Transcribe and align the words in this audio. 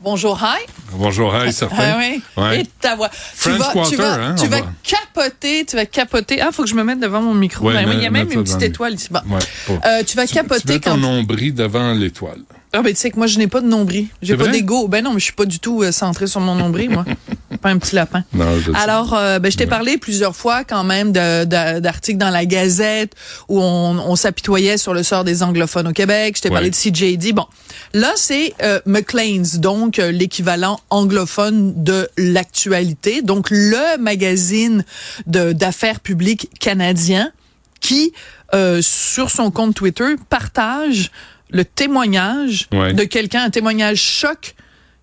Bonjour, 0.00 0.38
hi. 0.42 0.66
Bonjour, 0.92 1.34
hi, 1.34 1.52
certain. 1.52 1.76
Ah 1.78 1.96
oui. 1.98 2.22
Ouais. 2.36 2.60
Et 2.60 2.66
ta 2.80 2.94
voix. 2.94 3.08
French 3.10 3.54
tu 3.54 3.58
vas, 3.58 3.68
tu 3.68 3.72
Quarter, 3.74 3.96
vas, 3.96 4.14
hein, 4.26 4.34
tu 4.38 4.46
vas 4.48 4.60
va- 4.60 4.66
capoter, 4.82 5.64
tu 5.64 5.76
vas 5.76 5.86
capoter. 5.86 6.40
Ah, 6.42 6.50
faut 6.52 6.62
que 6.64 6.68
je 6.68 6.74
me 6.74 6.84
mette 6.84 7.00
devant 7.00 7.22
mon 7.22 7.32
micro. 7.32 7.66
Ouais, 7.66 7.74
Ben 7.74 7.88
oui, 7.88 7.94
il 7.96 8.02
y 8.02 8.06
a 8.06 8.10
même 8.10 8.30
une 8.30 8.42
petite 8.44 8.60
étoile 8.62 8.94
ici. 8.94 9.08
Bon. 9.10 9.20
Ouais, 9.30 9.38
pas- 9.80 9.88
Euh, 9.88 10.02
tu 10.04 10.16
vas 10.16 10.26
Tu 10.26 10.34
capoter 10.34 10.74
mets 10.74 10.78
ton 10.80 10.90
quand. 10.92 10.96
nombril 10.98 11.54
devant 11.54 11.92
l'étoile. 11.94 12.40
Ah, 12.74 12.82
ben, 12.82 12.92
tu 12.92 13.00
sais 13.00 13.10
que 13.10 13.16
moi, 13.16 13.26
je 13.28 13.38
n'ai 13.38 13.46
pas 13.46 13.60
de 13.60 13.68
nombril. 13.68 14.08
J'ai 14.20 14.36
pas 14.36 14.48
d'ego. 14.48 14.88
Ben 14.88 15.02
non, 15.02 15.12
mais 15.14 15.20
je 15.20 15.24
suis 15.24 15.32
pas 15.32 15.46
du 15.46 15.58
tout 15.60 15.82
euh, 15.82 15.92
centré 15.92 16.26
sur 16.26 16.40
mon 16.40 16.54
nombril, 16.56 16.90
moi. 16.90 17.04
pas 17.64 17.70
un 17.70 17.78
petit 17.78 17.94
lapin. 17.94 18.22
Non. 18.34 18.46
Alors, 18.74 19.14
euh, 19.14 19.38
ben, 19.38 19.50
je 19.50 19.56
t'ai 19.56 19.66
parlé 19.66 19.96
plusieurs 19.96 20.36
fois 20.36 20.64
quand 20.64 20.84
même 20.84 21.12
d'articles 21.12 22.18
dans 22.18 22.28
la 22.28 22.44
Gazette 22.44 23.14
où 23.48 23.58
on, 23.58 23.98
on 23.98 24.16
s'apitoyait 24.16 24.76
sur 24.76 24.92
le 24.92 25.02
sort 25.02 25.24
des 25.24 25.42
anglophones 25.42 25.88
au 25.88 25.92
Québec. 25.92 26.34
Je 26.36 26.42
t'ai 26.42 26.50
parlé 26.50 26.68
de 26.68 26.76
CJD. 26.76 27.32
Bon, 27.32 27.46
là, 27.94 28.12
c'est 28.16 28.52
euh, 28.62 28.80
Maclean's, 28.84 29.60
donc 29.60 29.98
euh, 29.98 30.10
l'équivalent 30.12 30.78
anglophone 30.90 31.82
de 31.82 32.06
l'actualité. 32.18 33.22
Donc, 33.22 33.48
le 33.50 33.96
magazine 33.98 34.84
d'affaires 35.26 36.00
publiques 36.00 36.50
canadien 36.60 37.32
qui, 37.80 38.12
euh, 38.54 38.80
sur 38.82 39.30
son 39.30 39.50
compte 39.50 39.74
Twitter, 39.74 40.16
partage 40.28 41.10
le 41.50 41.64
témoignage 41.64 42.68
Ouais. 42.74 42.92
de 42.92 43.04
quelqu'un, 43.04 43.44
un 43.44 43.50
témoignage 43.50 44.00
choc, 44.00 44.54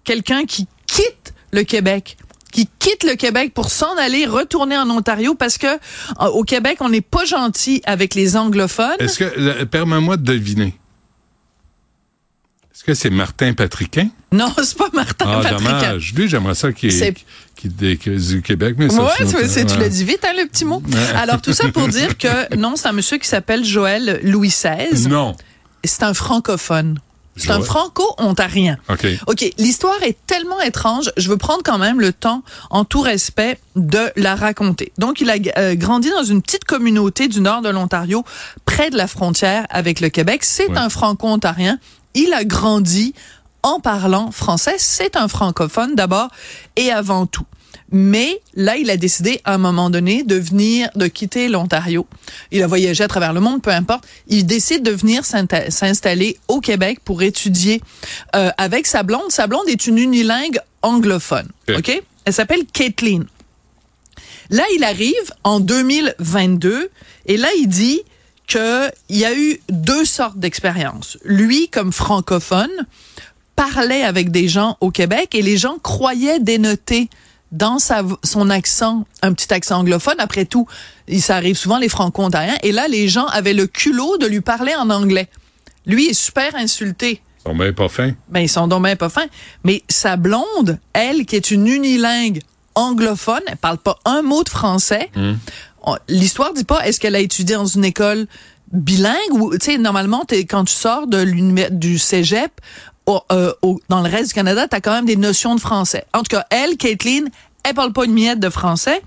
quelqu'un 0.03 0.45
qui 0.45 0.67
quitte 0.85 1.33
le 1.51 1.63
Québec 1.63 2.17
qui 2.51 2.67
quitte 2.79 3.03
le 3.03 3.15
Québec 3.15 3.53
pour 3.53 3.69
s'en 3.71 3.95
aller 3.97 4.25
retourner 4.25 4.77
en 4.77 4.89
Ontario 4.89 5.33
parce 5.35 5.57
que 5.57 5.67
euh, 5.67 6.25
au 6.33 6.43
Québec 6.43 6.77
on 6.81 6.89
n'est 6.89 7.01
pas 7.01 7.25
gentil 7.25 7.81
avec 7.85 8.13
les 8.15 8.35
anglophones. 8.37 8.95
Est-ce 8.99 9.19
que, 9.19 9.39
le- 9.39 9.65
permets-moi 9.65 10.17
de 10.17 10.23
deviner. 10.23 10.75
Est-ce 12.73 12.83
que 12.83 12.93
c'est 12.93 13.09
Martin 13.11 13.53
Patriquin? 13.53 14.07
Non, 14.31 14.51
c'est 14.63 14.77
pas 14.77 14.89
Martin 14.93 15.25
Ah, 15.27 15.41
Patrick. 15.43 15.67
dommage. 15.67 16.13
Lui, 16.15 16.27
j'aimerais 16.27 16.55
ça 16.55 16.71
qu'il 16.71 16.91
qui 17.55 17.69
du 17.69 18.41
Québec, 18.41 18.75
mais 18.79 18.89
ça, 18.89 19.03
Ouais, 19.03 19.11
tu, 19.19 19.77
l'as 19.77 19.89
dit 19.89 20.03
vite, 20.03 20.25
hein, 20.25 20.33
le 20.35 20.47
petit 20.47 20.65
mot. 20.65 20.81
Alors, 21.13 21.41
tout 21.41 21.53
ça 21.53 21.67
pour 21.69 21.87
dire 21.87 22.17
que, 22.17 22.55
non, 22.55 22.75
c'est 22.75 22.87
un 22.87 22.93
monsieur 22.93 23.17
qui 23.17 23.27
s'appelle 23.27 23.63
Joël 23.63 24.19
Louis 24.23 24.47
XVI. 24.49 25.07
Non. 25.09 25.35
C'est 25.83 26.01
un 26.03 26.13
francophone. 26.15 26.99
C'est 27.37 27.51
un 27.51 27.61
franco-ontarien. 27.61 28.77
OK. 28.89 29.07
OK, 29.27 29.53
l'histoire 29.57 30.01
est 30.03 30.17
tellement 30.27 30.59
étrange, 30.61 31.11
je 31.17 31.29
veux 31.29 31.37
prendre 31.37 31.61
quand 31.63 31.77
même 31.77 31.99
le 32.01 32.11
temps, 32.13 32.43
en 32.69 32.83
tout 32.85 33.01
respect, 33.01 33.59
de 33.75 34.11
la 34.15 34.35
raconter. 34.35 34.91
Donc, 34.97 35.21
il 35.21 35.29
a 35.29 35.35
euh, 35.57 35.75
grandi 35.75 36.09
dans 36.11 36.23
une 36.23 36.41
petite 36.41 36.65
communauté 36.65 37.27
du 37.27 37.39
nord 37.41 37.61
de 37.61 37.69
l'Ontario, 37.69 38.23
près 38.65 38.89
de 38.89 38.97
la 38.97 39.07
frontière 39.07 39.65
avec 39.69 40.01
le 40.01 40.09
Québec. 40.09 40.43
C'est 40.43 40.69
Ouais. 40.69 40.77
un 40.77 40.89
franco-ontarien. 40.89 41.79
Il 42.15 42.33
a 42.33 42.43
grandi 42.43 43.13
en 43.63 43.79
parlant 43.79 44.31
français. 44.31 44.75
C'est 44.77 45.15
un 45.15 45.27
francophone 45.27 45.95
d'abord 45.95 46.29
et 46.75 46.91
avant 46.91 47.25
tout. 47.27 47.45
Mais 47.91 48.41
là, 48.55 48.77
il 48.77 48.89
a 48.89 48.97
décidé 48.97 49.41
à 49.43 49.53
un 49.53 49.57
moment 49.57 49.89
donné 49.89 50.23
de 50.23 50.35
venir, 50.35 50.89
de 50.95 51.07
quitter 51.07 51.49
l'Ontario. 51.49 52.07
Il 52.51 52.63
a 52.63 52.67
voyagé 52.67 53.03
à 53.03 53.07
travers 53.07 53.33
le 53.33 53.41
monde, 53.41 53.61
peu 53.61 53.71
importe. 53.71 54.05
Il 54.27 54.45
décide 54.45 54.83
de 54.83 54.91
venir 54.91 55.23
s'installer 55.25 56.37
au 56.47 56.61
Québec 56.61 56.99
pour 57.03 57.21
étudier 57.21 57.81
euh, 58.35 58.49
avec 58.57 58.87
sa 58.87 59.03
blonde. 59.03 59.29
Sa 59.29 59.47
blonde 59.47 59.67
est 59.67 59.87
une 59.87 59.97
unilingue 59.97 60.59
anglophone. 60.81 61.49
Ok. 61.69 61.79
OK? 61.79 62.03
Elle 62.23 62.33
s'appelle 62.33 62.65
Caitlin. 62.71 63.23
Là, 64.51 64.63
il 64.75 64.83
arrive 64.83 65.33
en 65.43 65.59
2022 65.59 66.89
et 67.25 67.37
là, 67.37 67.47
il 67.57 67.67
dit 67.67 68.01
qu'il 68.47 68.91
y 69.09 69.25
a 69.25 69.33
eu 69.33 69.59
deux 69.69 70.05
sortes 70.05 70.37
d'expériences. 70.37 71.17
Lui, 71.23 71.69
comme 71.69 71.91
francophone, 71.91 72.69
parlait 73.55 74.03
avec 74.03 74.31
des 74.31 74.47
gens 74.47 74.77
au 74.81 74.91
Québec 74.91 75.35
et 75.35 75.41
les 75.41 75.57
gens 75.57 75.77
croyaient 75.79 76.39
dénoter 76.39 77.09
dans 77.51 77.79
sa, 77.79 78.01
son 78.23 78.49
accent, 78.49 79.05
un 79.21 79.33
petit 79.33 79.53
accent 79.53 79.79
anglophone. 79.79 80.15
Après 80.19 80.45
tout, 80.45 80.67
il- 81.07 81.21
ça 81.21 81.35
arrive 81.35 81.57
souvent 81.57 81.77
les 81.77 81.89
franco-ontariens. 81.89 82.57
Et 82.63 82.71
là, 82.71 82.87
les 82.87 83.07
gens 83.09 83.25
avaient 83.27 83.53
le 83.53 83.67
culot 83.67 84.17
de 84.17 84.25
lui 84.27 84.41
parler 84.41 84.73
en 84.75 84.89
anglais. 84.89 85.27
Lui 85.85 86.07
est 86.07 86.13
super 86.13 86.55
insulté. 86.55 87.21
Ils 87.45 87.49
sont 87.51 87.73
pas 87.73 87.89
fins. 87.89 88.11
Ben, 88.29 88.39
ils 88.41 88.49
sont 88.49 88.67
donc 88.67 88.83
bien 88.83 88.95
pas 88.95 89.09
fins. 89.09 89.25
Mais 89.63 89.81
sa 89.89 90.15
blonde, 90.15 90.79
elle, 90.93 91.25
qui 91.25 91.35
est 91.35 91.51
une 91.51 91.67
unilingue 91.67 92.39
anglophone, 92.75 93.41
elle 93.47 93.57
parle 93.57 93.79
pas 93.79 93.97
un 94.05 94.21
mot 94.21 94.43
de 94.43 94.49
français. 94.49 95.09
On- 95.83 95.97
L'histoire 96.07 96.53
dit 96.53 96.63
pas, 96.63 96.85
est-ce 96.87 96.99
qu'elle 96.99 97.15
a 97.15 97.19
étudié 97.19 97.55
dans 97.55 97.65
une 97.65 97.83
école 97.83 98.27
bilingue 98.71 99.33
ou, 99.33 99.51
tu 99.57 99.71
sais, 99.73 99.77
normalement, 99.77 100.23
quand 100.49 100.63
tu 100.65 100.73
sors 100.73 101.07
de 101.07 101.17
l'univers 101.21 101.71
du 101.71 101.97
cégep, 101.97 102.51
euh, 103.31 103.53
au- 103.61 103.79
dans 103.89 104.01
le 104.01 104.09
reste 104.09 104.29
du 104.29 104.33
Canada, 104.33 104.67
tu 104.67 104.75
as 104.75 104.81
quand 104.81 104.93
même 104.93 105.05
des 105.05 105.15
notions 105.15 105.55
de 105.55 105.59
français. 105.61 106.05
En 106.13 106.19
tout 106.19 106.29
cas, 106.35 106.45
elle, 106.49 106.77
Caitlin, 106.77 107.25
elle 107.63 107.73
parle 107.73 107.93
pas 107.93 108.05
une 108.05 108.13
miette 108.13 108.39
de 108.39 108.49
français. 108.49 109.01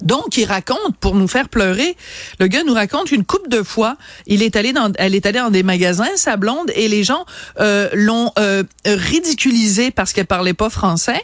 Donc, 0.00 0.36
il 0.36 0.44
raconte, 0.44 0.96
pour 1.00 1.16
nous 1.16 1.26
faire 1.26 1.48
pleurer, 1.48 1.96
le 2.38 2.46
gars 2.46 2.62
nous 2.62 2.74
raconte 2.74 3.10
une 3.10 3.24
coupe 3.24 3.48
de 3.48 3.64
fois, 3.64 3.96
il 4.28 4.42
est 4.44 4.54
allé 4.54 4.72
dans, 4.72 4.92
elle 4.96 5.16
est 5.16 5.26
allée 5.26 5.40
dans 5.40 5.50
des 5.50 5.64
magasins, 5.64 6.06
sa 6.14 6.36
blonde, 6.36 6.70
et 6.76 6.86
les 6.86 7.02
gens 7.02 7.24
euh, 7.58 7.88
l'ont 7.94 8.30
euh, 8.38 8.62
ridiculisée 8.86 9.90
parce 9.90 10.12
qu'elle 10.12 10.26
parlait 10.26 10.54
pas 10.54 10.70
français. 10.70 11.20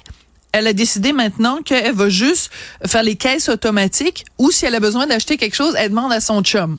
Elle 0.51 0.67
a 0.67 0.73
décidé 0.73 1.13
maintenant 1.13 1.63
qu'elle 1.63 1.95
va 1.95 2.09
juste 2.09 2.51
faire 2.87 3.03
les 3.05 3.17
caisses 3.17 3.49
automatiques 3.49 4.25
ou 4.39 4.51
si 4.51 4.67
elle 4.67 4.75
a 4.75 4.81
besoin 4.81 5.07
d'acheter 5.07 5.37
quelque 5.37 5.55
chose, 5.57 5.75
elle 5.79 5.91
demande 5.91 6.13
à 6.13 6.21
son 6.21 6.43
chum. 6.43 6.79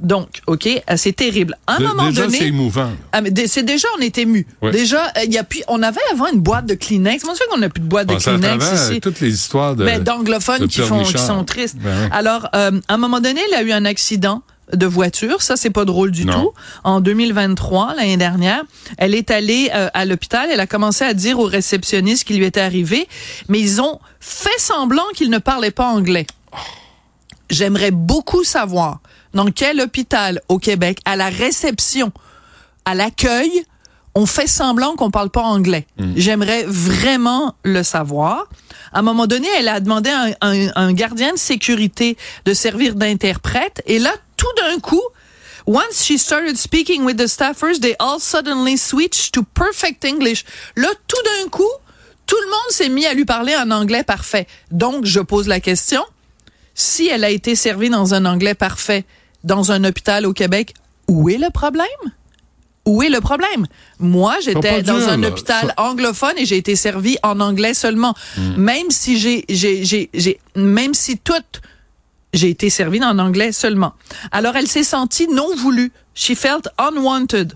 Donc, 0.00 0.28
OK, 0.46 0.66
euh, 0.66 0.94
c'est 0.96 1.12
terrible. 1.14 1.56
À 1.66 1.76
un 1.76 1.80
moment 1.80 2.08
Déjà, 2.08 2.22
donné... 2.26 2.38
c'est 2.38 2.48
émouvant. 2.48 2.90
Ah, 3.12 3.20
c'est 3.46 3.62
déjà, 3.62 3.88
on 3.98 4.00
est 4.00 4.16
ému. 4.18 4.46
Ouais. 4.60 4.70
Déjà, 4.70 5.06
euh, 5.16 5.24
il 5.24 5.32
y 5.32 5.38
a 5.38 5.44
plus, 5.44 5.62
on 5.68 5.82
avait 5.82 6.00
avant 6.12 6.26
une 6.32 6.40
boîte 6.40 6.66
de 6.66 6.74
Kleenex. 6.74 7.22
Comment 7.22 7.34
ça 7.34 7.44
fait 7.44 7.50
qu'on 7.50 7.58
n'a 7.58 7.68
plus 7.68 7.80
de 7.82 7.88
boîte 7.88 8.08
de 8.08 8.14
Kleenex 8.16 8.58
travers 8.58 8.90
ici? 8.90 9.00
toutes 9.00 9.20
les 9.20 9.32
histoires 9.32 9.74
de... 9.76 9.84
Ben, 9.84 10.02
d'anglophones 10.02 10.68
qui 10.68 10.80
font, 10.80 11.02
qui 11.04 11.18
sont 11.18 11.44
tristes. 11.44 11.76
Ben 11.78 11.88
ouais. 12.04 12.08
Alors, 12.12 12.48
euh, 12.54 12.80
à 12.88 12.94
un 12.94 12.98
moment 12.98 13.20
donné, 13.20 13.40
il 13.50 13.54
a 13.54 13.62
eu 13.62 13.72
un 13.72 13.84
accident 13.84 14.42
de 14.72 14.86
voiture. 14.86 15.42
Ça, 15.42 15.56
c'est 15.56 15.70
pas 15.70 15.84
drôle 15.84 16.10
du 16.12 16.24
Non. 16.24 16.32
tout. 16.44 16.52
En 16.84 17.00
2023, 17.00 17.94
l'année 17.96 18.16
dernière, 18.16 18.62
elle 18.96 19.14
est 19.14 19.30
allée 19.30 19.70
euh, 19.74 19.88
à 19.92 20.04
l'hôpital. 20.04 20.48
Elle 20.52 20.60
a 20.60 20.66
commencé 20.66 21.04
à 21.04 21.14
dire 21.14 21.38
aux 21.38 21.46
réceptionnistes 21.46 22.24
qu'il 22.24 22.38
lui 22.38 22.44
était 22.46 22.60
arrivé, 22.60 23.06
mais 23.48 23.60
ils 23.60 23.80
ont 23.82 23.98
fait 24.20 24.48
semblant 24.58 25.04
qu'ils 25.14 25.30
ne 25.30 25.38
parlaient 25.38 25.70
pas 25.72 25.86
anglais. 25.86 26.26
J'aimerais 27.50 27.90
beaucoup 27.90 28.44
savoir 28.44 29.00
dans 29.34 29.46
quel 29.50 29.80
hôpital 29.80 30.40
au 30.48 30.58
Québec, 30.58 30.98
à 31.04 31.16
la 31.16 31.28
réception, 31.28 32.12
à 32.84 32.94
l'accueil, 32.94 33.64
on 34.14 34.26
fait 34.26 34.46
semblant 34.46 34.94
qu'on 34.94 35.10
parle 35.10 35.30
pas 35.30 35.42
anglais? 35.42 35.86
J'aimerais 36.16 36.64
vraiment 36.66 37.54
le 37.64 37.82
savoir. 37.82 38.46
À 38.92 38.98
un 38.98 39.02
moment 39.02 39.26
donné, 39.26 39.48
elle 39.58 39.68
a 39.68 39.80
demandé 39.80 40.10
à 40.10 40.20
un, 40.22 40.32
un- 40.42 40.72
un 40.74 40.92
gardien 40.92 41.32
de 41.32 41.38
sécurité 41.38 42.18
de 42.44 42.52
servir 42.52 42.94
d'interprète. 42.94 43.82
Et 43.86 43.98
là, 43.98 44.12
tout 44.36 44.52
d'un 44.60 44.78
coup, 44.80 45.00
once 45.66 46.04
she 46.04 46.18
started 46.18 46.56
speaking 46.56 47.04
with 47.04 47.16
the 47.16 47.26
staffers, 47.26 47.80
they 47.80 47.94
all 47.98 48.20
suddenly 48.20 48.76
switched 48.76 49.32
to 49.32 49.42
perfect 49.44 50.04
English. 50.04 50.44
Là, 50.76 50.88
tout 51.08 51.22
d'un 51.24 51.48
coup, 51.48 51.70
tout 52.26 52.36
le 52.36 52.50
monde 52.50 52.70
s'est 52.70 52.88
mis 52.90 53.06
à 53.06 53.14
lui 53.14 53.24
parler 53.24 53.56
en 53.56 53.70
anglais 53.70 54.04
parfait. 54.04 54.46
Donc, 54.70 55.06
je 55.06 55.20
pose 55.20 55.48
la 55.48 55.60
question, 55.60 56.04
si 56.74 57.06
elle 57.08 57.24
a 57.24 57.30
été 57.30 57.54
servie 57.54 57.88
dans 57.88 58.12
un 58.12 58.26
anglais 58.26 58.54
parfait 58.54 59.04
dans 59.44 59.72
un 59.72 59.84
hôpital 59.84 60.26
au 60.26 60.32
Québec, 60.32 60.74
où 61.08 61.28
est 61.28 61.38
le 61.38 61.50
problème? 61.50 61.86
Où 62.84 63.02
est 63.02 63.08
le 63.08 63.20
problème? 63.20 63.66
Moi, 64.00 64.36
j'étais 64.42 64.82
dans 64.82 65.08
un 65.08 65.18
là. 65.18 65.28
hôpital 65.28 65.72
anglophone 65.76 66.34
et 66.36 66.46
j'ai 66.46 66.56
été 66.56 66.74
servie 66.74 67.16
en 67.22 67.38
anglais 67.38 67.74
seulement. 67.74 68.14
Hmm. 68.36 68.56
Même 68.56 68.90
si 68.90 69.18
j'ai, 69.18 69.44
j'ai, 69.48 69.84
j'ai, 69.84 70.10
j'ai, 70.12 70.40
même 70.56 70.92
si 70.92 71.16
toute, 71.18 71.62
j'ai 72.32 72.50
été 72.50 72.70
servie 72.70 73.02
en 73.04 73.18
anglais 73.18 73.52
seulement. 73.52 73.92
Alors, 74.32 74.56
elle 74.56 74.66
s'est 74.66 74.84
sentie 74.84 75.28
non 75.28 75.54
voulue. 75.54 75.92
She 76.14 76.34
felt 76.34 76.68
unwanted. 76.78 77.54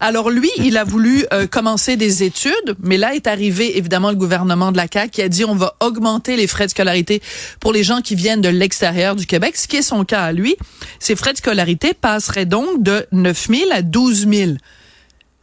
Alors 0.00 0.30
lui, 0.30 0.50
il 0.56 0.76
a 0.76 0.84
voulu 0.84 1.24
euh, 1.32 1.46
commencer 1.46 1.96
des 1.96 2.24
études, 2.24 2.74
mais 2.82 2.96
là 2.96 3.14
est 3.14 3.28
arrivé 3.28 3.78
évidemment 3.78 4.10
le 4.10 4.16
gouvernement 4.16 4.72
de 4.72 4.76
la 4.76 4.86
CAQ 4.92 5.10
qui 5.10 5.22
a 5.22 5.28
dit 5.28 5.44
on 5.44 5.54
va 5.54 5.76
augmenter 5.80 6.36
les 6.36 6.46
frais 6.46 6.66
de 6.66 6.70
scolarité 6.70 7.22
pour 7.60 7.72
les 7.72 7.84
gens 7.84 8.00
qui 8.00 8.14
viennent 8.14 8.40
de 8.40 8.48
l'extérieur 8.48 9.14
du 9.14 9.26
Québec, 9.26 9.56
ce 9.56 9.68
qui 9.68 9.76
est 9.76 9.82
son 9.82 10.04
cas 10.04 10.22
à 10.22 10.32
lui. 10.32 10.56
Ces 10.98 11.14
frais 11.14 11.32
de 11.32 11.38
scolarité 11.38 11.94
passeraient 11.94 12.46
donc 12.46 12.82
de 12.82 13.06
9 13.12 13.48
000 13.48 13.70
à 13.72 13.82
12 13.82 14.26
000. 14.28 14.52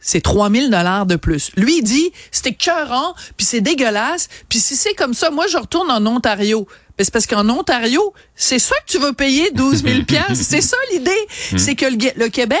C'est 0.00 0.20
3000 0.20 0.70
dollars 0.70 1.06
de 1.06 1.16
plus. 1.16 1.50
Lui 1.56 1.78
il 1.78 1.82
dit 1.82 2.12
c'était 2.30 2.54
cœurant, 2.54 3.14
puis 3.36 3.46
c'est 3.46 3.60
dégueulasse, 3.60 4.28
puis 4.48 4.58
si 4.58 4.76
c'est 4.76 4.94
comme 4.94 5.14
ça, 5.14 5.30
moi 5.30 5.46
je 5.46 5.56
retourne 5.56 5.90
en 5.90 6.04
Ontario. 6.06 6.66
Mais 7.00 7.04
c'est 7.04 7.14
parce 7.14 7.26
qu'en 7.26 7.48
Ontario, 7.48 8.12
c'est 8.34 8.58
ça 8.58 8.74
que 8.86 8.92
tu 8.92 8.98
veux 8.98 9.14
payer 9.14 9.50
12 9.52 9.84
000 9.84 10.00
C'est 10.34 10.60
ça 10.60 10.76
l'idée. 10.92 11.10
C'est 11.56 11.74
que 11.74 11.86
le, 11.86 11.96
le 12.14 12.28
Québec, 12.28 12.60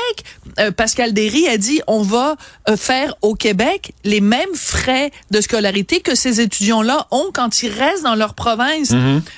euh, 0.58 0.70
Pascal 0.70 1.12
Derry 1.12 1.46
a 1.46 1.58
dit, 1.58 1.82
on 1.86 2.00
va 2.00 2.36
euh, 2.70 2.78
faire 2.78 3.14
au 3.20 3.34
Québec 3.34 3.92
les 4.02 4.22
mêmes 4.22 4.54
frais 4.54 5.10
de 5.30 5.42
scolarité 5.42 6.00
que 6.00 6.14
ces 6.14 6.40
étudiants-là 6.40 7.06
ont 7.10 7.28
quand 7.34 7.62
ils 7.62 7.68
restent 7.68 8.04
dans 8.04 8.14
leur 8.14 8.32
province. 8.32 8.94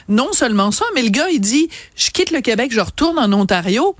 Non 0.09 0.33
seulement 0.33 0.71
ça, 0.71 0.85
mais 0.95 1.03
le 1.03 1.11
gars, 1.11 1.29
il 1.31 1.41
dit, 1.41 1.69
je 1.97 2.11
quitte 2.11 2.31
le 2.31 2.41
Québec, 2.41 2.71
je 2.73 2.81
retourne 2.81 3.19
en 3.19 3.33
Ontario 3.33 3.97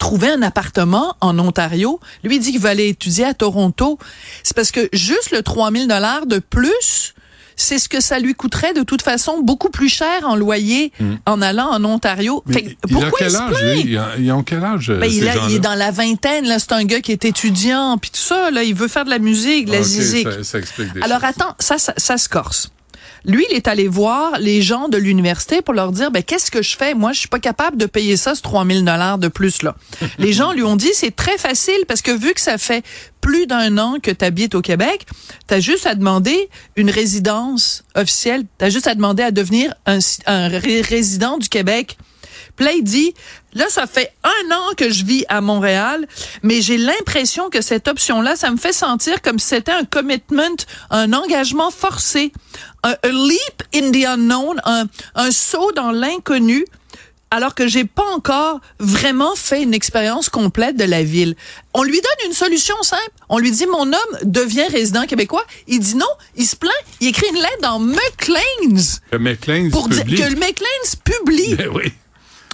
trouver 0.00 0.30
un 0.30 0.42
appartement 0.42 1.14
en 1.20 1.38
Ontario. 1.38 2.00
Lui 2.24 2.36
il 2.36 2.40
dit 2.40 2.50
qu'il 2.50 2.60
va 2.60 2.70
aller 2.70 2.88
étudier 2.88 3.26
à 3.26 3.34
Toronto. 3.34 3.98
C'est 4.42 4.56
parce 4.56 4.72
que 4.72 4.88
juste 4.92 5.30
le 5.30 5.42
3000 5.42 5.86
dollars 5.86 6.26
de 6.26 6.38
plus, 6.40 7.14
c'est 7.54 7.78
ce 7.78 7.90
que 7.90 8.00
ça 8.00 8.18
lui 8.18 8.34
coûterait 8.34 8.72
de 8.72 8.82
toute 8.82 9.02
façon 9.02 9.40
beaucoup 9.42 9.68
plus 9.68 9.90
cher 9.90 10.20
en 10.24 10.34
loyer 10.34 10.90
Hmm. 10.98 11.16
en 11.26 11.42
allant 11.42 11.68
en 11.70 11.84
Ontario. 11.84 12.42
Fait 12.50 12.62
que 12.62 12.68
il 12.88 12.96
a 12.96 13.00
pourquoi 13.00 13.18
quel 13.18 13.28
il 13.28 13.30
se 13.32 13.36
âge, 13.36 13.62
lui? 13.62 13.80
Il 13.92 13.98
a, 13.98 14.08
il 14.18 14.30
a 14.30 14.42
quel 14.44 14.64
âge, 14.64 14.88
Ben, 14.98 15.10
ces 15.10 15.16
il, 15.18 15.28
a- 15.28 15.48
est 15.50 15.58
dans 15.58 15.74
la 15.74 15.90
vingtaine, 15.90 16.46
là. 16.46 16.58
C'est 16.58 16.72
un 16.72 16.84
gars 16.84 17.00
qui 17.02 17.12
est 17.12 17.24
étudiant, 17.26 17.98
puis 17.98 18.10
tout 18.10 18.16
ça, 18.18 18.50
là. 18.50 18.62
Il 18.64 18.74
veut 18.74 18.88
faire 18.88 19.04
de 19.04 19.10
la 19.10 19.18
musique, 19.18 19.66
de 19.66 19.72
la 19.72 19.80
Ok, 19.80 19.84
zizik. 19.84 20.28
ça, 20.32 20.42
ça 20.44 20.58
explique 20.58 20.94
des 20.94 21.02
Alors 21.02 21.20
choses. 21.20 21.28
attends, 21.28 21.54
ça, 21.58 21.76
ça, 21.76 21.92
ça 21.98 22.16
se 22.16 22.30
corse. 22.30 22.70
Lui, 23.24 23.44
il 23.50 23.56
est 23.56 23.68
allé 23.68 23.86
voir 23.88 24.38
les 24.38 24.62
gens 24.62 24.88
de 24.88 24.96
l'université 24.96 25.62
pour 25.62 25.74
leur 25.74 25.92
dire, 25.92 26.10
ben, 26.10 26.22
qu'est-ce 26.22 26.50
que 26.50 26.62
je 26.62 26.76
fais? 26.76 26.94
Moi, 26.94 27.12
je 27.12 27.20
suis 27.20 27.28
pas 27.28 27.38
capable 27.38 27.76
de 27.76 27.86
payer 27.86 28.16
ça, 28.16 28.34
ce 28.34 28.42
3000 28.42 28.84
dollars 28.84 29.18
de 29.18 29.28
plus, 29.28 29.62
là. 29.62 29.74
les 30.18 30.32
gens 30.32 30.52
lui 30.52 30.62
ont 30.62 30.76
dit, 30.76 30.90
c'est 30.94 31.14
très 31.14 31.36
facile 31.38 31.84
parce 31.86 32.02
que 32.02 32.10
vu 32.12 32.32
que 32.34 32.40
ça 32.40 32.58
fait 32.58 32.84
plus 33.20 33.46
d'un 33.46 33.76
an 33.78 33.96
que 34.02 34.10
tu 34.10 34.24
habites 34.24 34.54
au 34.54 34.62
Québec, 34.62 35.06
tu 35.46 35.54
as 35.54 35.60
juste 35.60 35.86
à 35.86 35.94
demander 35.94 36.48
une 36.76 36.88
résidence 36.90 37.84
officielle. 37.94 38.44
Tu 38.58 38.64
as 38.64 38.70
juste 38.70 38.86
à 38.86 38.94
demander 38.94 39.22
à 39.22 39.30
devenir 39.30 39.74
un, 39.86 40.00
ci- 40.00 40.20
un 40.26 40.48
ré- 40.48 40.80
résident 40.80 41.36
du 41.38 41.48
Québec. 41.48 41.98
Il 42.60 42.82
dit, 42.84 43.14
là, 43.54 43.66
ça 43.68 43.86
fait 43.86 44.12
un 44.24 44.54
an 44.54 44.74
que 44.76 44.90
je 44.90 45.04
vis 45.04 45.24
à 45.28 45.40
Montréal, 45.40 46.06
mais 46.42 46.60
j'ai 46.62 46.78
l'impression 46.78 47.50
que 47.50 47.60
cette 47.60 47.88
option-là, 47.88 48.36
ça 48.36 48.50
me 48.50 48.56
fait 48.56 48.72
sentir 48.72 49.20
comme 49.22 49.38
si 49.38 49.48
c'était 49.48 49.72
un 49.72 49.84
commitment, 49.84 50.56
un 50.90 51.12
engagement 51.12 51.70
forcé, 51.70 52.32
un, 52.84 52.92
a 53.02 53.08
leap 53.08 53.62
in 53.74 53.90
the 53.90 54.06
unknown, 54.06 54.60
un, 54.64 54.84
un 55.14 55.30
saut 55.30 55.72
dans 55.72 55.90
l'inconnu, 55.90 56.64
alors 57.32 57.54
que 57.54 57.68
j'ai 57.68 57.84
pas 57.84 58.06
encore 58.12 58.60
vraiment 58.80 59.36
fait 59.36 59.62
une 59.62 59.72
expérience 59.72 60.28
complète 60.28 60.76
de 60.76 60.82
la 60.84 61.04
ville. 61.04 61.36
On 61.74 61.84
lui 61.84 62.00
donne 62.00 62.26
une 62.28 62.32
solution 62.34 62.74
simple. 62.82 63.02
On 63.28 63.38
lui 63.38 63.52
dit, 63.52 63.66
mon 63.66 63.82
homme 63.92 64.18
devient 64.24 64.66
résident 64.68 65.06
québécois. 65.06 65.44
Il 65.68 65.78
dit 65.78 65.94
non, 65.94 66.08
il 66.34 66.44
se 66.44 66.56
plaint, 66.56 66.72
il 67.00 67.06
écrit 67.08 67.28
une 67.28 67.36
lettre 67.40 67.60
dans 67.62 67.78
McLean's 67.78 69.00
Que 69.12 69.16
McLean 69.16 69.70
pour 69.70 69.88
dire 69.88 70.02
publie. 70.04 70.16
que 70.16 70.22
le 70.24 70.36
McLean's 70.36 70.96
publie. 71.04 71.54
Ben 71.54 71.68
oui. 71.72 71.92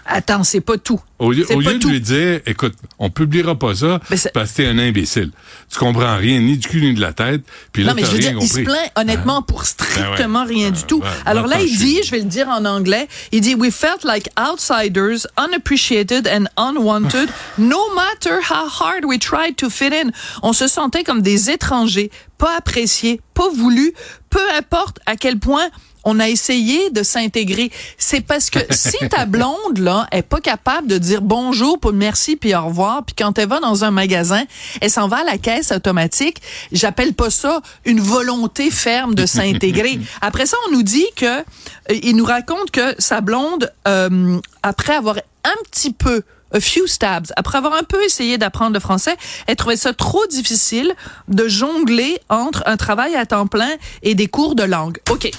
Attends, 0.09 0.45
c'est 0.45 0.61
pas 0.61 0.79
tout. 0.79 1.01
Au 1.19 1.33
lieu, 1.33 1.47
au 1.51 1.63
de 1.63 1.87
lui 1.89 2.01
dire, 2.01 2.41
écoute, 2.47 2.75
on 2.99 3.09
publiera 3.11 3.55
pas 3.55 3.75
ça 3.75 4.01
parce 4.35 4.53
que 4.53 4.57
t'es 4.57 4.67
un 4.67 4.79
imbécile. 4.79 5.31
Tu 5.73 5.79
comprends 5.79 6.17
rien, 6.17 6.41
ni 6.41 6.59
du 6.59 6.69
cul 6.69 6.81
ni 6.81 6.95
de 6.95 7.01
la 7.01 7.13
tête. 7.13 7.43
Puis 7.73 7.83
là, 7.83 7.91
Non, 7.93 7.97
mais 7.97 8.05
je 8.05 8.13
veux 8.13 8.19
dire, 8.19 8.33
il 8.39 8.47
se 8.47 8.49
compris. 8.49 8.65
plaint 8.65 8.93
honnêtement 8.97 9.43
pour 9.43 9.65
strictement 9.65 10.45
Ben 10.45 10.49
ouais. 10.49 10.55
rien 10.55 10.71
du 10.71 10.83
tout. 10.85 11.01
Ouais, 11.01 11.09
Alors 11.25 11.47
là, 11.47 11.61
il 11.63 11.77
dit, 11.77 12.01
je 12.05 12.11
vais 12.11 12.19
le 12.19 12.25
dire 12.25 12.49
en 12.49 12.65
anglais, 12.67 13.09
il 13.33 13.41
dit, 13.41 13.55
we 13.55 13.73
felt 13.73 14.05
like 14.05 14.29
outsiders, 14.39 15.27
unappreciated 15.39 16.29
and 16.29 16.45
unwanted, 16.59 17.29
no 17.59 17.81
matter 17.95 18.39
how 18.43 18.69
hard 18.69 19.05
we 19.05 19.19
tried 19.19 19.57
to 19.57 19.71
fit 19.71 19.93
in. 19.93 20.11
On 20.43 20.53
se 20.53 20.69
sentait 20.69 21.03
comme 21.03 21.23
des 21.23 21.51
étrangers, 21.51 22.11
pas 22.39 22.57
appréciés, 22.59 23.21
pas 23.35 23.49
voulus, 23.49 23.93
peu 24.29 24.41
importe 24.57 24.99
à 25.07 25.17
quel 25.17 25.39
point 25.39 25.69
on 26.07 26.21
a 26.21 26.29
essayé 26.29 26.89
de 26.91 27.03
s'intégrer. 27.03 27.71
C'est 27.99 28.23
parce 28.23 28.49
que 28.49 28.61
si 28.71 28.97
ta 29.11 29.27
blonde, 29.27 29.79
là, 29.79 30.07
est 30.13 30.23
pas 30.23 30.41
capable 30.41 30.87
de 30.87 30.97
dire 30.97 31.21
bonjour, 31.21 31.79
puis 31.79 31.91
merci, 31.93 32.37
puis 32.37 32.55
au 32.55 32.67
revoir, 32.67 33.05
puis 33.05 33.15
quand 33.19 33.39
elle 33.39 33.49
va 33.49 33.61
dans 33.61 33.85
un 33.85 33.91
magasin, 33.91 34.45
elle 34.81 34.91
s'en 34.91 35.09
va 35.09 35.19
à 35.19 35.25
la 35.25 35.37
caisse 35.37 35.73
automatique, 35.73 36.41
j'appelle 36.73 37.13
pas 37.13 37.29
ça 37.29 37.61
une 37.85 38.01
volonté 38.01 38.71
ferme 38.71 39.15
de 39.15 39.27
s'intégrer. 39.27 39.99
Après 40.23 40.47
ça, 40.47 40.57
on 40.69 40.73
nous 40.73 40.85
dit 40.85 41.07
que, 41.17 41.27
euh, 41.27 41.43
il 41.91 42.17
nous 42.17 42.25
raconte 42.25 42.71
que 42.71 42.95
sa 42.99 43.21
blonde, 43.21 43.73
euh, 43.89 44.39
après 44.63 44.95
avoir 44.95 45.17
un 45.45 45.57
petit 45.71 45.93
peu 45.93 46.23
a 46.53 46.61
few 46.61 46.87
stabs. 46.87 47.33
Après 47.37 47.59
avoir 47.59 47.75
un 47.75 47.83
peu 47.83 48.03
essayé 48.05 48.39
d'apprendre 48.39 48.75
le 48.75 48.81
français, 48.81 49.17
elle 49.47 49.57
trouvait 49.57 49.77
ça 49.77 49.93
trop 49.93 50.27
difficile 50.27 50.95
de 51.29 51.49
jongler 51.49 52.21
entre 52.29 52.63
un 52.67 52.77
travail 52.77 53.17
à 53.17 53.27
temps 53.27 53.47
plein 53.47 53.71
et 54.03 54.15
des 54.15 54.29
cours 54.29 54.55
de 54.55 54.63
langue. 54.63 54.99
OK. 55.11 55.31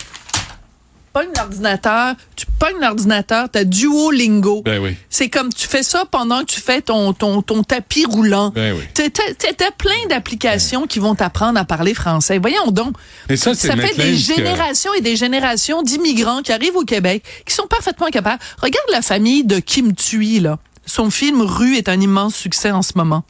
Pogne 1.17 1.29
l'ordinateur, 1.35 2.13
tu 2.35 2.45
pognes 2.59 2.79
l'ordinateur, 2.79 3.49
t'as 3.51 3.63
Duolingo. 3.63 4.61
Ben 4.61 4.79
oui. 4.79 4.95
C'est 5.09 5.29
comme 5.29 5.51
tu 5.51 5.67
fais 5.67 5.81
ça 5.81 6.03
pendant 6.05 6.41
que 6.41 6.45
tu 6.51 6.61
fais 6.61 6.79
ton, 6.81 7.11
ton, 7.13 7.41
ton 7.41 7.63
tapis 7.63 8.05
roulant. 8.05 8.51
Ben 8.51 8.75
oui. 8.77 8.83
T'as- 8.93 9.71
plein 9.79 10.07
d'applications 10.09 10.85
qui 10.85 10.99
vont 10.99 11.15
t'apprendre 11.15 11.59
à 11.59 11.65
parler 11.65 11.95
français. 11.95 12.37
Voyons 12.37 12.69
donc. 12.71 12.95
Et 13.29 13.35
ça, 13.37 13.55
c'est 13.55 13.75
fait 13.75 13.95
des 13.97 14.11
que- 14.11 14.13
générations 14.13 14.93
et 14.93 15.01
des 15.01 15.15
générations 15.15 15.81
d'immigrants 15.81 16.41
qui 16.43 16.51
arrivent 16.51 16.75
au 16.75 16.85
Québec, 16.85 17.23
qui 17.47 17.53
sont 17.55 17.65
parfaitement 17.67 18.07
capables. 18.07 18.41
Regarde 18.61 18.85
la 18.91 19.01
famille 19.01 19.43
de 19.43 19.57
Kim 19.59 19.95
Thuy, 19.95 20.39
là. 20.39 20.59
Son 20.85 21.09
film 21.09 21.41
Rue 21.41 21.77
est 21.77 21.89
un 21.89 21.99
immense 21.99 22.35
succès 22.35 22.69
en 22.71 22.83
ce 22.83 22.93
moment. 22.95 23.23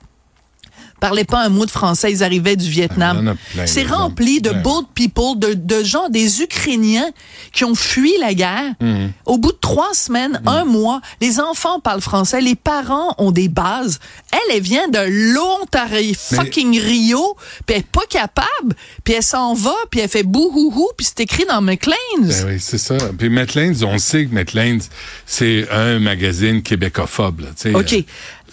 Parlaient 1.00 1.26
pas 1.26 1.44
un 1.44 1.50
mot 1.50 1.66
de 1.66 1.72
français, 1.72 2.12
ils 2.12 2.24
arrivaient 2.24 2.56
du 2.56 2.70
Vietnam. 2.70 3.36
C'est 3.66 3.84
rempli 3.84 4.42
de 4.42 4.52
boat 4.52 4.86
people, 4.96 5.38
de, 5.38 5.54
de 5.54 5.84
gens, 5.84 6.10
des 6.10 6.42
Ukrainiens 6.42 7.10
qui 7.54 7.66
ont 7.66 7.76
fui 7.76 8.14
la 8.20 8.34
guerre. 8.34 8.74
Mhm. 8.82 9.12
Au 9.26 9.38
bout 9.38 9.52
de 9.52 9.58
trois 9.60 9.94
semaines, 9.94 10.42
un 10.46 10.66
mois, 10.66 11.02
les 11.22 11.40
enfants 11.40 11.80
parlent 11.80 12.02
français, 12.02 12.42
les 12.42 12.56
parents 12.56 13.14
ont 13.18 13.32
des 13.32 13.48
bases. 13.48 14.00
Elle, 14.32 14.56
elle 14.56 14.62
vient 14.62 14.88
de 14.88 15.34
l'Ontario, 15.34 16.14
fucking 16.18 16.80
Rio, 16.80 17.38
puis 17.66 17.76
elle 17.76 17.82
est 17.82 17.88
pas 17.88 18.06
capable, 18.10 18.76
puis 19.04 19.14
elle 19.14 19.24
s'en 19.24 19.54
va, 19.54 19.76
puis 19.90 20.00
elle 20.00 20.10
fait 20.10 20.24
bouhouhou, 20.24 20.90
puis 20.98 21.06
c'est 21.06 21.22
écrit 21.22 21.46
dans 21.46 21.62
McLean's. 21.62 22.44
Ben 22.44 22.46
oui, 22.48 22.58
c'est 22.60 22.78
ça. 22.78 22.96
Puis 23.18 23.30
McLean's, 23.30 23.84
on 23.84 23.98
sait 23.98 24.26
que 24.26 24.34
McLean's, 24.34 24.90
c'est 25.26 25.68
un 25.72 26.00
magazine 26.00 26.62
québécophobe. 26.62 27.42
Là. 27.42 27.80
OK. 27.80 28.04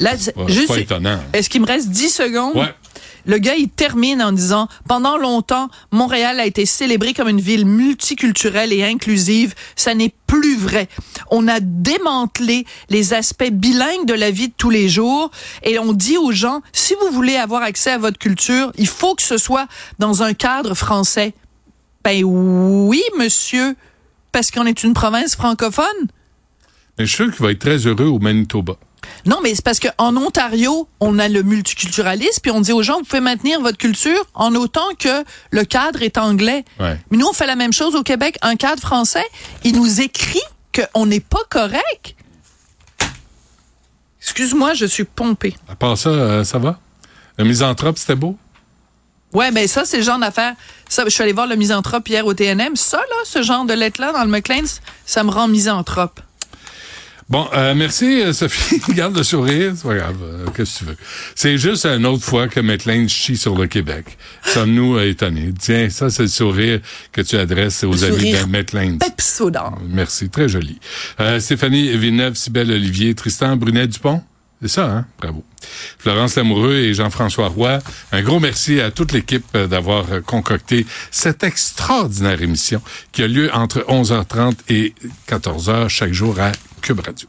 Là, 0.01 0.13
Ouais, 0.37 0.53
juste, 0.53 0.69
pas 0.69 0.79
étonnant. 0.79 1.21
Est-ce 1.33 1.49
qu'il 1.49 1.61
me 1.61 1.67
reste 1.67 1.89
10 1.89 2.09
secondes? 2.11 2.57
Ouais. 2.57 2.75
Le 3.27 3.39
gars, 3.39 3.55
il 3.55 3.69
termine 3.69 4.21
en 4.23 4.33
disant, 4.33 4.69
pendant 4.87 5.17
longtemps, 5.17 5.71
Montréal 5.93 6.41
a 6.41 6.47
été 6.47 6.67
célébré 6.67 7.15
comme 7.15 7.29
une 7.29 7.41
ville 7.41 7.65
multiculturelle 7.65 8.73
et 8.73 8.85
inclusive. 8.85 9.55
Ça 9.77 9.95
n'est 9.95 10.13
plus 10.27 10.57
vrai. 10.59 10.89
On 11.31 11.49
a 11.49 11.61
démantelé 11.61 12.67
les 12.91 13.15
aspects 13.15 13.51
bilingues 13.51 14.05
de 14.07 14.15
la 14.15 14.31
vie 14.31 14.49
de 14.49 14.55
tous 14.57 14.71
les 14.71 14.89
jours 14.89 15.31
et 15.63 15.79
on 15.79 15.93
dit 15.93 16.19
aux 16.19 16.33
gens, 16.33 16.61
si 16.73 16.95
vous 17.01 17.15
voulez 17.15 17.37
avoir 17.37 17.63
accès 17.63 17.93
à 17.93 17.99
votre 17.99 18.19
culture, 18.19 18.73
il 18.77 18.89
faut 18.89 19.15
que 19.15 19.23
ce 19.23 19.39
soit 19.39 19.69
dans 19.99 20.23
un 20.23 20.35
cadre 20.35 20.75
français. 20.75 21.33
Ben 22.05 22.23
oui, 22.25 23.03
monsieur, 23.19 23.75
parce 24.33 24.51
qu'on 24.51 24.67
est 24.67 24.85
une 24.85 24.93
province 24.93 25.35
francophone. 25.35 25.87
Mais 26.99 27.07
je 27.07 27.15
suis 27.15 27.25
sûr 27.25 27.35
qu'il 27.35 27.43
va 27.45 27.53
être 27.53 27.59
très 27.59 27.79
heureux 27.79 28.07
au 28.07 28.19
Manitoba. 28.19 28.75
Non, 29.27 29.39
mais 29.43 29.55
c'est 29.55 29.65
parce 29.65 29.81
qu'en 29.81 30.17
Ontario, 30.17 30.89
on 31.01 31.19
a 31.19 31.29
le 31.29 31.43
multiculturalisme, 31.43 32.41
puis 32.43 32.51
on 32.51 32.61
dit 32.61 32.73
aux 32.73 32.83
gens, 32.83 32.99
vous 32.99 33.05
pouvez 33.05 33.21
maintenir 33.21 33.61
votre 33.61 33.79
culture 33.79 34.27
en 34.35 34.55
autant 34.55 34.95
que 34.99 35.25
le 35.51 35.65
cadre 35.65 36.03
est 36.03 36.19
anglais. 36.19 36.65
Ouais. 36.79 36.99
Mais 37.11 37.19
nous, 37.19 37.27
on 37.27 37.33
fait 37.33 37.47
la 37.47 37.57
même 37.57 37.73
chose 37.73 37.95
au 37.95 38.03
Québec. 38.03 38.39
Un 38.43 38.57
cadre 38.57 38.81
français, 38.81 39.25
il 39.63 39.77
nous 39.77 40.01
écrit 40.01 40.43
qu'on 40.75 41.07
n'est 41.07 41.21
pas 41.21 41.43
correct. 41.49 42.17
Excuse-moi, 44.21 44.75
je 44.75 44.87
suis 44.87 45.05
pompée. 45.05 45.55
À 45.69 45.77
part 45.77 45.97
ça, 45.99 46.09
euh, 46.11 46.45
ça 46.45 46.59
va? 46.59 46.79
Le 47.39 47.45
misanthrope, 47.45 47.99
c'était 47.99 48.15
beau? 48.15 48.37
Ouais, 49.33 49.51
mais 49.51 49.67
ça, 49.67 49.85
c'est 49.85 49.99
le 49.99 50.03
genre 50.03 50.19
d'affaire. 50.19 50.55
Ça, 50.89 51.05
je 51.05 51.11
suis 51.11 51.23
allé 51.23 51.33
voir 51.33 51.47
le 51.47 51.57
misanthrope 51.57 52.09
hier 52.09 52.25
au 52.25 52.35
TNM. 52.35 52.77
Ça, 52.77 52.99
là, 52.99 53.17
ce 53.25 53.43
genre 53.43 53.65
de 53.65 53.75
lettre-là 53.75 54.13
dans 54.13 54.23
le 54.23 54.31
McLean's, 54.31 54.81
ça 55.05 55.25
me 55.25 55.31
rend 55.31 55.49
misanthrope. 55.49 56.21
Bon, 57.31 57.49
euh, 57.55 57.75
merci 57.75 58.21
euh, 58.21 58.33
Sophie. 58.35 58.81
Garde 58.95 59.17
le 59.17 59.23
sourire, 59.23 59.73
c'est 59.75 59.89
pas 59.89 59.95
grave. 59.95 60.17
euh, 60.23 60.47
Qu'est-ce 60.55 60.75
que 60.75 60.79
tu 60.81 60.85
veux? 60.91 60.97
C'est 61.35 61.57
juste 61.57 61.87
une 61.87 62.05
autre 62.05 62.23
fois 62.23 62.49
que 62.49 62.61
McLean 62.61 63.09
chie 63.09 63.39
sur 63.39 63.57
le 63.57 63.67
Québec. 63.67 64.19
Sommes-nous 64.45 64.97
euh, 64.99 65.09
étonnés? 65.09 65.53
Tiens, 65.59 65.89
ça, 65.89 66.11
c'est 66.11 66.23
le 66.25 66.29
sourire 66.29 66.81
que 67.13 67.23
tu 67.23 67.37
adresses 67.37 67.83
aux 67.83 67.93
Le 67.95 68.05
amis 68.05 68.33
de. 68.33 68.99
Pepsodent. 68.99 69.73
Merci, 69.89 70.29
très 70.29 70.49
joli. 70.51 70.79
Euh, 71.19 71.41
Stéphanie 71.41 71.97
Villeneuve, 71.97 72.35
Cybelle 72.35 72.71
Olivier, 72.71 73.15
Tristan 73.15 73.57
Brunet-Dupont. 73.57 74.23
C'est 74.61 74.69
ça, 74.69 74.85
hein? 74.91 75.07
Bravo. 75.19 75.43
Florence 75.99 76.37
Lamoureux 76.37 76.77
et 76.77 76.95
Jean-François 76.95 77.49
Roy, 77.49 77.79
un 78.13 78.23
gros 78.23 78.39
merci 78.39 78.81
à 78.81 78.91
toute 78.91 79.13
l'équipe 79.13 79.45
d'avoir 79.57 80.05
concocté 80.27 80.87
cette 81.11 81.43
extraordinaire 81.43 82.41
émission 82.43 82.81
qui 83.13 83.23
a 83.23 83.29
lieu 83.29 83.51
entre 83.53 83.81
11h30 83.89 84.55
et 84.69 84.95
14h 85.29 85.89
chaque 85.89 86.13
jour 86.13 86.39
à 86.41 86.53
Cube 86.85 87.01
Radio. 87.01 87.27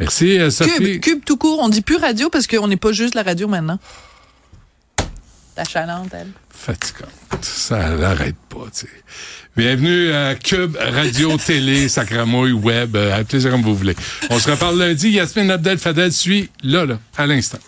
Merci, 0.00 0.36
euh, 0.40 0.50
Sophie. 0.50 0.72
Cube, 0.74 1.00
cube 1.00 1.24
tout 1.24 1.36
court. 1.36 1.60
On 1.62 1.68
dit 1.68 1.80
plus 1.80 1.94
radio 1.96 2.28
parce 2.28 2.48
qu'on 2.48 2.66
n'est 2.66 2.76
pas 2.76 2.90
juste 2.90 3.14
la 3.14 3.22
radio 3.22 3.46
maintenant. 3.46 3.78
la 5.56 5.62
chalante, 5.62 6.08
elle. 6.12 6.26
Fatigante. 6.48 7.08
Ça 7.40 7.90
n'arrête 7.90 8.34
pas, 8.48 8.64
tu 8.74 8.80
sais. 8.80 8.88
Bienvenue 9.56 10.12
à 10.12 10.34
Cube 10.34 10.76
Radio 10.76 11.36
Télé, 11.46 11.88
Sacramouille 11.88 12.50
Web, 12.50 12.96
euh, 12.96 13.16
à 13.16 13.22
plaisir 13.22 13.52
comme 13.52 13.62
vous 13.62 13.76
voulez. 13.76 13.94
On 14.28 14.40
se 14.40 14.50
reparle 14.50 14.76
lundi. 14.76 15.10
Yasmine 15.10 15.52
Abdel 15.52 15.78
Fadel 15.78 16.12
suit 16.12 16.50
là, 16.64 16.84
là, 16.84 16.98
à 17.16 17.26
l'instant. 17.26 17.58